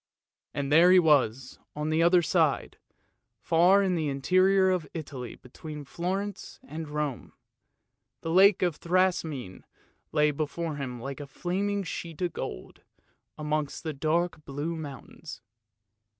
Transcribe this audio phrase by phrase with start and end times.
[0.55, 2.79] And there he was on the other side,
[3.39, 7.33] far in the interior of Italy between Florence and Rome.
[8.21, 9.63] The lake of Thrasymene
[10.11, 12.81] lay before him like a naming sheet of gold,
[13.37, 15.39] amidst the dark blue mountains.